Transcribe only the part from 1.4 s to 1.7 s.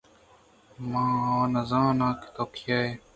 وَ